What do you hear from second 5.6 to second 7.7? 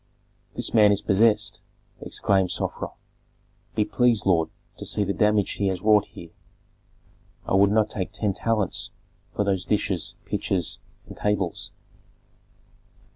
has wrought here. I would